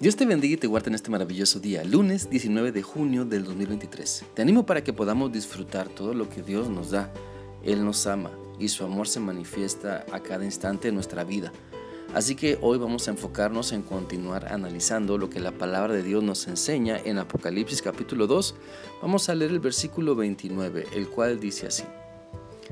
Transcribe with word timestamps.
Dios 0.00 0.16
te 0.16 0.24
bendiga 0.24 0.54
y 0.54 0.56
te 0.56 0.66
guarde 0.66 0.88
en 0.88 0.94
este 0.94 1.10
maravilloso 1.10 1.60
día, 1.60 1.84
lunes 1.84 2.30
19 2.30 2.72
de 2.72 2.80
junio 2.80 3.26
del 3.26 3.44
2023. 3.44 4.24
Te 4.32 4.40
animo 4.40 4.64
para 4.64 4.82
que 4.82 4.94
podamos 4.94 5.30
disfrutar 5.30 5.90
todo 5.90 6.14
lo 6.14 6.30
que 6.30 6.40
Dios 6.40 6.70
nos 6.70 6.90
da. 6.90 7.12
Él 7.62 7.84
nos 7.84 8.06
ama 8.06 8.30
y 8.58 8.68
su 8.68 8.82
amor 8.82 9.08
se 9.08 9.20
manifiesta 9.20 10.06
a 10.10 10.20
cada 10.20 10.46
instante 10.46 10.88
de 10.88 10.92
nuestra 10.92 11.22
vida. 11.22 11.52
Así 12.14 12.34
que 12.34 12.56
hoy 12.62 12.78
vamos 12.78 13.08
a 13.08 13.10
enfocarnos 13.10 13.72
en 13.72 13.82
continuar 13.82 14.50
analizando 14.50 15.18
lo 15.18 15.28
que 15.28 15.38
la 15.38 15.52
palabra 15.52 15.92
de 15.92 16.02
Dios 16.02 16.24
nos 16.24 16.48
enseña 16.48 16.98
en 17.04 17.18
Apocalipsis 17.18 17.82
capítulo 17.82 18.26
2. 18.26 18.54
Vamos 19.02 19.28
a 19.28 19.34
leer 19.34 19.50
el 19.50 19.60
versículo 19.60 20.14
29, 20.14 20.86
el 20.94 21.10
cual 21.10 21.38
dice 21.40 21.66
así. 21.66 21.84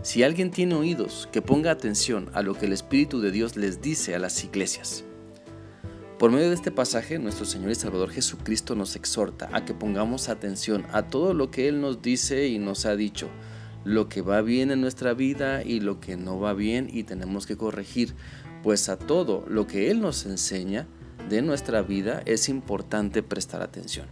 Si 0.00 0.22
alguien 0.22 0.50
tiene 0.50 0.76
oídos, 0.76 1.28
que 1.30 1.42
ponga 1.42 1.72
atención 1.72 2.30
a 2.32 2.40
lo 2.40 2.54
que 2.54 2.64
el 2.64 2.72
Espíritu 2.72 3.20
de 3.20 3.32
Dios 3.32 3.54
les 3.58 3.82
dice 3.82 4.14
a 4.14 4.18
las 4.18 4.42
iglesias. 4.44 5.04
Por 6.18 6.32
medio 6.32 6.48
de 6.48 6.56
este 6.56 6.72
pasaje, 6.72 7.20
nuestro 7.20 7.44
Señor 7.44 7.70
y 7.70 7.76
Salvador 7.76 8.10
Jesucristo 8.10 8.74
nos 8.74 8.96
exhorta 8.96 9.50
a 9.52 9.64
que 9.64 9.72
pongamos 9.72 10.28
atención 10.28 10.84
a 10.90 11.04
todo 11.04 11.32
lo 11.32 11.52
que 11.52 11.68
Él 11.68 11.80
nos 11.80 12.02
dice 12.02 12.48
y 12.48 12.58
nos 12.58 12.86
ha 12.86 12.96
dicho, 12.96 13.28
lo 13.84 14.08
que 14.08 14.20
va 14.20 14.42
bien 14.42 14.72
en 14.72 14.80
nuestra 14.80 15.14
vida 15.14 15.62
y 15.62 15.78
lo 15.78 16.00
que 16.00 16.16
no 16.16 16.40
va 16.40 16.54
bien 16.54 16.88
y 16.92 17.04
tenemos 17.04 17.46
que 17.46 17.56
corregir, 17.56 18.16
pues 18.64 18.88
a 18.88 18.98
todo 18.98 19.44
lo 19.46 19.68
que 19.68 19.92
Él 19.92 20.00
nos 20.00 20.26
enseña 20.26 20.88
de 21.28 21.40
nuestra 21.40 21.82
vida 21.82 22.20
es 22.26 22.48
importante 22.48 23.22
prestar 23.22 23.62
atención. 23.62 24.08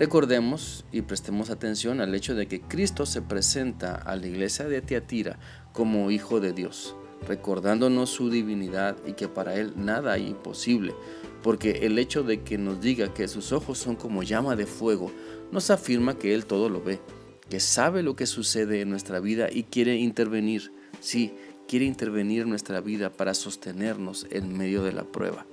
Recordemos 0.00 0.84
y 0.90 1.02
prestemos 1.02 1.50
atención 1.50 2.00
al 2.00 2.16
hecho 2.16 2.34
de 2.34 2.48
que 2.48 2.62
Cristo 2.62 3.06
se 3.06 3.22
presenta 3.22 3.94
a 3.94 4.16
la 4.16 4.26
iglesia 4.26 4.64
de 4.64 4.82
Tiatira 4.82 5.38
como 5.72 6.10
Hijo 6.10 6.40
de 6.40 6.52
Dios 6.52 6.96
recordándonos 7.26 8.10
su 8.10 8.30
divinidad 8.30 8.96
y 9.06 9.12
que 9.12 9.28
para 9.28 9.54
Él 9.54 9.72
nada 9.76 10.12
hay 10.12 10.28
imposible, 10.28 10.94
porque 11.42 11.80
el 11.82 11.98
hecho 11.98 12.22
de 12.22 12.42
que 12.42 12.58
nos 12.58 12.80
diga 12.80 13.12
que 13.14 13.28
sus 13.28 13.52
ojos 13.52 13.78
son 13.78 13.96
como 13.96 14.22
llama 14.22 14.56
de 14.56 14.66
fuego, 14.66 15.10
nos 15.50 15.70
afirma 15.70 16.18
que 16.18 16.34
Él 16.34 16.46
todo 16.46 16.68
lo 16.68 16.82
ve, 16.82 17.00
que 17.48 17.60
sabe 17.60 18.02
lo 18.02 18.16
que 18.16 18.26
sucede 18.26 18.80
en 18.80 18.90
nuestra 18.90 19.20
vida 19.20 19.48
y 19.50 19.64
quiere 19.64 19.96
intervenir, 19.96 20.72
sí, 21.00 21.34
quiere 21.68 21.84
intervenir 21.84 22.42
en 22.42 22.50
nuestra 22.50 22.80
vida 22.80 23.10
para 23.10 23.34
sostenernos 23.34 24.26
en 24.30 24.56
medio 24.56 24.82
de 24.82 24.92
la 24.92 25.04
prueba. 25.04 25.46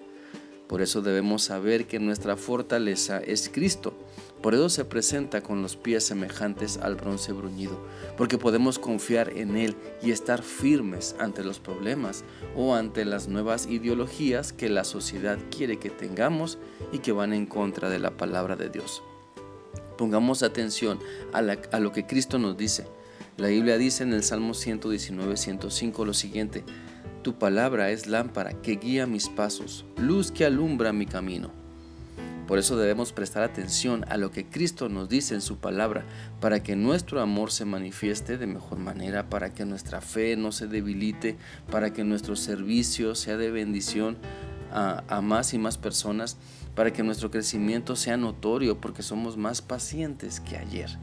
Por 0.70 0.84
eso 0.84 1.02
debemos 1.02 1.42
saber 1.42 1.88
que 1.88 1.98
nuestra 1.98 2.38
fortaleza 2.38 3.18
es 3.18 3.50
Cristo. 3.50 3.92
Por 4.44 4.54
eso 4.54 4.70
se 4.70 4.86
presenta 4.86 5.42
con 5.42 5.64
los 5.64 5.76
pies 5.76 6.04
semejantes 6.06 6.78
al 6.78 6.94
bronce 6.94 7.34
bruñido, 7.34 7.84
porque 8.18 8.38
podemos 8.38 8.78
confiar 8.78 9.36
en 9.36 9.58
Él 9.58 9.76
y 10.04 10.12
estar 10.12 10.44
firmes 10.44 11.16
ante 11.18 11.44
los 11.44 11.60
problemas 11.60 12.24
o 12.56 12.76
ante 12.76 13.04
las 13.04 13.28
nuevas 13.28 13.66
ideologías 13.66 14.54
que 14.54 14.70
la 14.70 14.84
sociedad 14.84 15.40
quiere 15.50 15.80
que 15.80 15.90
tengamos 15.90 16.60
y 16.92 17.00
que 17.00 17.14
van 17.14 17.34
en 17.34 17.48
contra 17.48 17.90
de 17.90 17.98
la 17.98 18.12
palabra 18.12 18.56
de 18.56 18.70
Dios. 18.70 19.02
Pongamos 19.98 20.44
atención 20.44 21.00
a, 21.34 21.42
lo 21.80 21.92
que 21.92 22.06
Cristo 22.06 22.38
nos 22.38 22.56
dice. 22.58 22.86
La 23.38 23.48
Biblia 23.48 23.80
dice 23.80 24.04
en 24.04 24.14
el 24.14 24.24
Salmo 24.24 24.54
119, 24.54 25.36
105 25.36 26.06
lo 26.06 26.14
siguiente, 26.14 26.64
tu 27.22 27.38
palabra 27.38 27.92
es 27.92 28.08
lámpara 28.08 28.54
que 28.62 28.76
guía 28.76 29.06
mis 29.06 29.30
pasos, 29.30 29.86
luz 29.98 30.32
que 30.32 30.46
alumbra 30.46 30.94
mi 30.94 31.06
camino. 31.06 31.52
Por 32.48 32.58
eso 32.58 32.78
debemos 32.78 33.14
prestar 33.14 33.44
atención 33.44 34.06
a 34.10 34.18
lo 34.18 34.32
que 34.32 34.48
Cristo 34.48 34.90
nos 34.90 35.08
dice 35.08 35.36
en 35.36 35.42
su 35.42 35.58
palabra, 35.58 36.04
para 36.40 36.64
que 36.64 36.76
nuestro 36.76 37.22
amor 37.22 37.52
se 37.52 37.64
manifieste 37.64 38.40
de 38.40 38.48
mejor 38.48 38.80
manera, 38.80 39.30
para 39.30 39.54
que 39.54 39.66
nuestra 39.66 40.02
fe 40.02 40.36
no 40.36 40.52
se 40.52 40.68
debilite, 40.68 41.38
para 41.70 41.94
que 41.94 42.04
nuestro 42.04 42.36
servicio 42.36 43.14
sea 43.14 43.38
de 43.38 43.52
bendición 43.52 44.18
a, 44.72 45.04
a 45.08 45.22
más 45.22 45.54
y 45.54 45.60
más 45.60 45.78
personas, 45.78 46.38
para 46.74 46.92
que 46.92 47.04
nuestro 47.04 47.30
crecimiento 47.30 47.96
sea 47.96 48.18
notorio, 48.18 48.82
porque 48.82 49.04
somos 49.04 49.38
más 49.38 49.62
pacientes 49.62 50.40
que 50.40 50.58
ayer. 50.58 50.98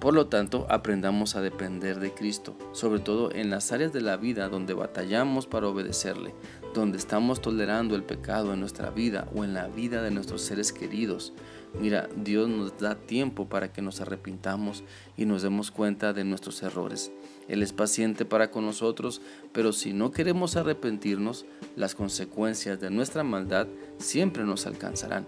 Por 0.00 0.14
lo 0.14 0.28
tanto, 0.28 0.66
aprendamos 0.70 1.36
a 1.36 1.42
depender 1.42 2.00
de 2.00 2.14
Cristo, 2.14 2.56
sobre 2.72 3.00
todo 3.00 3.30
en 3.32 3.50
las 3.50 3.70
áreas 3.70 3.92
de 3.92 4.00
la 4.00 4.16
vida 4.16 4.48
donde 4.48 4.72
batallamos 4.72 5.46
para 5.46 5.68
obedecerle, 5.68 6.34
donde 6.72 6.96
estamos 6.96 7.42
tolerando 7.42 7.96
el 7.96 8.02
pecado 8.02 8.54
en 8.54 8.60
nuestra 8.60 8.88
vida 8.88 9.28
o 9.34 9.44
en 9.44 9.52
la 9.52 9.68
vida 9.68 10.02
de 10.02 10.10
nuestros 10.10 10.40
seres 10.40 10.72
queridos. 10.72 11.34
Mira, 11.78 12.08
Dios 12.16 12.48
nos 12.48 12.78
da 12.78 12.94
tiempo 12.94 13.50
para 13.50 13.74
que 13.74 13.82
nos 13.82 14.00
arrepintamos 14.00 14.84
y 15.18 15.26
nos 15.26 15.42
demos 15.42 15.70
cuenta 15.70 16.14
de 16.14 16.24
nuestros 16.24 16.62
errores. 16.62 17.12
Él 17.46 17.62
es 17.62 17.74
paciente 17.74 18.24
para 18.24 18.50
con 18.50 18.64
nosotros, 18.64 19.20
pero 19.52 19.74
si 19.74 19.92
no 19.92 20.12
queremos 20.12 20.56
arrepentirnos, 20.56 21.44
las 21.76 21.94
consecuencias 21.94 22.80
de 22.80 22.90
nuestra 22.90 23.22
maldad 23.22 23.66
siempre 23.98 24.44
nos 24.44 24.66
alcanzarán. 24.66 25.26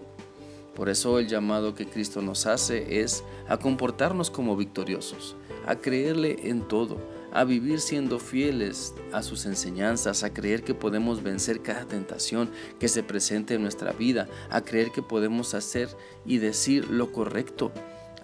Por 0.75 0.89
eso 0.89 1.19
el 1.19 1.27
llamado 1.27 1.75
que 1.75 1.85
Cristo 1.85 2.21
nos 2.21 2.47
hace 2.47 3.01
es 3.01 3.23
a 3.47 3.57
comportarnos 3.57 4.31
como 4.31 4.57
victoriosos, 4.57 5.35
a 5.67 5.75
creerle 5.75 6.49
en 6.49 6.67
todo, 6.67 6.97
a 7.31 7.43
vivir 7.43 7.79
siendo 7.79 8.19
fieles 8.19 8.93
a 9.11 9.21
sus 9.21 9.45
enseñanzas, 9.45 10.23
a 10.23 10.33
creer 10.33 10.63
que 10.63 10.73
podemos 10.73 11.21
vencer 11.21 11.61
cada 11.61 11.85
tentación 11.85 12.49
que 12.79 12.87
se 12.87 13.03
presente 13.03 13.53
en 13.53 13.61
nuestra 13.61 13.91
vida, 13.91 14.27
a 14.49 14.61
creer 14.61 14.91
que 14.91 15.03
podemos 15.03 15.53
hacer 15.53 15.89
y 16.25 16.39
decir 16.39 16.89
lo 16.89 17.11
correcto, 17.11 17.71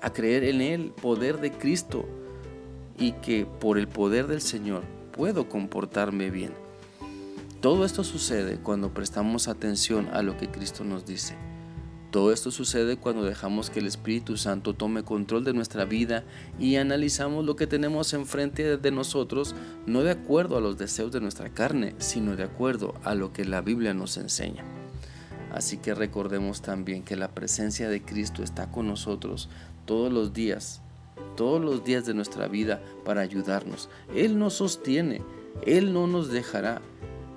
a 0.01 0.11
creer 0.11 0.43
en 0.43 0.61
el 0.61 0.89
poder 0.91 1.39
de 1.39 1.51
Cristo 1.51 2.05
y 2.97 3.13
que 3.13 3.45
por 3.45 3.77
el 3.77 3.87
poder 3.87 4.27
del 4.27 4.41
Señor 4.41 4.83
puedo 5.11 5.49
comportarme 5.49 6.31
bien. 6.31 6.53
Todo 7.61 7.85
esto 7.85 8.03
sucede 8.03 8.57
cuando 8.57 8.93
prestamos 8.93 9.47
atención 9.47 10.07
a 10.13 10.23
lo 10.23 10.37
que 10.37 10.49
Cristo 10.49 10.83
nos 10.83 11.05
dice. 11.05 11.48
Todo 12.11 12.31
esto 12.33 12.49
sucede 12.49 12.97
cuando 12.97 13.23
dejamos 13.23 13.69
que 13.69 13.79
el 13.79 13.85
Espíritu 13.85 14.35
Santo 14.35 14.73
tome 14.73 15.03
control 15.03 15.43
de 15.43 15.53
nuestra 15.53 15.85
vida 15.85 16.23
y 16.57 16.77
analizamos 16.77 17.45
lo 17.45 17.55
que 17.55 17.67
tenemos 17.67 18.13
enfrente 18.13 18.77
de 18.77 18.91
nosotros 18.91 19.53
no 19.85 20.01
de 20.01 20.11
acuerdo 20.11 20.57
a 20.57 20.61
los 20.61 20.79
deseos 20.79 21.11
de 21.11 21.21
nuestra 21.21 21.49
carne, 21.49 21.93
sino 21.99 22.35
de 22.35 22.43
acuerdo 22.43 22.95
a 23.03 23.13
lo 23.13 23.31
que 23.31 23.45
la 23.45 23.61
Biblia 23.61 23.93
nos 23.93 24.17
enseña. 24.17 24.63
Así 25.53 25.77
que 25.77 25.93
recordemos 25.93 26.63
también 26.63 27.03
que 27.03 27.15
la 27.15 27.29
presencia 27.29 27.89
de 27.89 28.01
Cristo 28.01 28.41
está 28.41 28.71
con 28.71 28.87
nosotros 28.87 29.47
todos 29.85 30.11
los 30.11 30.33
días, 30.33 30.81
todos 31.35 31.61
los 31.61 31.83
días 31.83 32.07
de 32.07 32.15
nuestra 32.15 32.47
vida 32.47 32.81
para 33.05 33.21
ayudarnos. 33.21 33.87
Él 34.15 34.39
nos 34.39 34.55
sostiene, 34.55 35.21
Él 35.63 35.93
no 35.93 36.07
nos 36.07 36.31
dejará. 36.31 36.81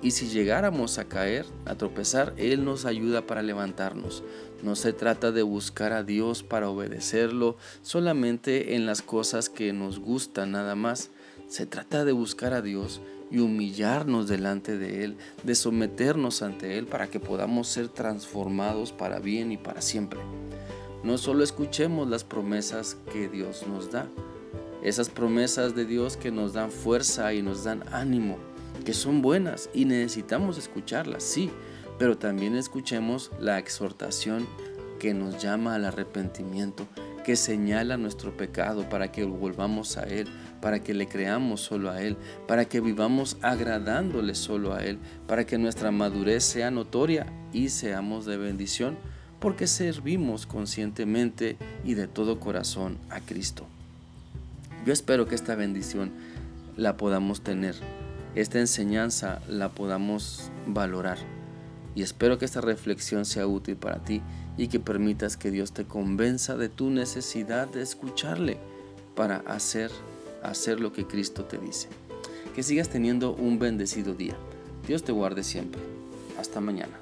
Y 0.03 0.11
si 0.11 0.27
llegáramos 0.27 0.97
a 0.97 1.05
caer, 1.05 1.45
a 1.63 1.75
tropezar, 1.75 2.33
Él 2.35 2.65
nos 2.65 2.83
ayuda 2.83 3.25
para 3.25 3.41
levantarnos. 3.41 4.21
No 4.61 4.75
se 4.75 4.91
trata 4.91 5.31
de 5.31 5.43
buscar 5.43 5.93
a 5.93 6.03
Dios 6.03 6.43
para 6.43 6.69
obedecerlo 6.69 7.55
solamente 7.83 8.75
en 8.75 8.85
las 8.85 9.01
cosas 9.01 9.47
que 9.47 9.71
nos 9.71 9.99
gustan 9.99 10.51
nada 10.51 10.75
más. 10.75 11.09
Se 11.47 11.65
trata 11.65 12.03
de 12.03 12.11
buscar 12.11 12.53
a 12.53 12.61
Dios 12.61 12.99
y 13.31 13.39
humillarnos 13.39 14.27
delante 14.27 14.77
de 14.77 15.05
Él, 15.05 15.17
de 15.43 15.55
someternos 15.55 16.41
ante 16.41 16.77
Él 16.77 16.85
para 16.85 17.07
que 17.07 17.21
podamos 17.21 17.69
ser 17.69 17.87
transformados 17.87 18.91
para 18.91 19.19
bien 19.19 19.53
y 19.53 19.57
para 19.57 19.81
siempre. 19.81 20.19
No 21.01 21.17
solo 21.17 21.45
escuchemos 21.45 22.09
las 22.09 22.25
promesas 22.25 22.97
que 23.13 23.29
Dios 23.29 23.65
nos 23.67 23.89
da, 23.89 24.09
esas 24.83 25.07
promesas 25.07 25.75
de 25.75 25.85
Dios 25.85 26.17
que 26.17 26.29
nos 26.29 26.51
dan 26.51 26.71
fuerza 26.71 27.33
y 27.33 27.41
nos 27.41 27.63
dan 27.63 27.85
ánimo 27.93 28.52
que 28.85 28.93
son 28.93 29.21
buenas 29.21 29.69
y 29.73 29.85
necesitamos 29.85 30.57
escucharlas, 30.57 31.23
sí, 31.23 31.51
pero 31.97 32.17
también 32.17 32.55
escuchemos 32.55 33.31
la 33.39 33.59
exhortación 33.59 34.47
que 34.99 35.13
nos 35.13 35.41
llama 35.41 35.75
al 35.75 35.85
arrepentimiento, 35.85 36.87
que 37.23 37.35
señala 37.35 37.97
nuestro 37.97 38.35
pecado 38.35 38.89
para 38.89 39.11
que 39.11 39.23
volvamos 39.23 39.97
a 39.97 40.03
Él, 40.03 40.27
para 40.61 40.83
que 40.83 40.93
le 40.93 41.07
creamos 41.07 41.61
solo 41.61 41.89
a 41.89 42.01
Él, 42.01 42.17
para 42.47 42.65
que 42.65 42.81
vivamos 42.81 43.37
agradándole 43.41 44.35
solo 44.35 44.73
a 44.73 44.83
Él, 44.83 44.99
para 45.27 45.45
que 45.45 45.57
nuestra 45.57 45.91
madurez 45.91 46.43
sea 46.43 46.71
notoria 46.71 47.25
y 47.53 47.69
seamos 47.69 48.25
de 48.25 48.37
bendición, 48.37 48.97
porque 49.39 49.67
servimos 49.67 50.45
conscientemente 50.45 51.57
y 51.83 51.95
de 51.95 52.07
todo 52.07 52.39
corazón 52.39 52.97
a 53.09 53.19
Cristo. 53.19 53.65
Yo 54.85 54.93
espero 54.93 55.27
que 55.27 55.35
esta 55.35 55.55
bendición 55.55 56.11
la 56.75 56.97
podamos 56.97 57.41
tener 57.41 57.75
esta 58.35 58.59
enseñanza 58.59 59.41
la 59.47 59.69
podamos 59.69 60.51
valorar. 60.67 61.17
Y 61.95 62.01
espero 62.01 62.37
que 62.37 62.45
esta 62.45 62.61
reflexión 62.61 63.25
sea 63.25 63.45
útil 63.45 63.75
para 63.75 64.03
ti 64.03 64.21
y 64.57 64.67
que 64.67 64.79
permitas 64.79 65.37
que 65.37 65.51
Dios 65.51 65.71
te 65.73 65.85
convenza 65.85 66.57
de 66.57 66.69
tu 66.69 66.89
necesidad 66.89 67.67
de 67.67 67.81
escucharle 67.81 68.57
para 69.15 69.37
hacer, 69.45 69.91
hacer 70.41 70.79
lo 70.79 70.91
que 70.91 71.05
Cristo 71.05 71.45
te 71.45 71.57
dice. 71.57 71.89
Que 72.55 72.63
sigas 72.63 72.89
teniendo 72.89 73.35
un 73.35 73.59
bendecido 73.59 74.13
día. 74.13 74.35
Dios 74.87 75.03
te 75.03 75.11
guarde 75.11 75.43
siempre. 75.43 75.81
Hasta 76.39 76.59
mañana. 76.59 76.99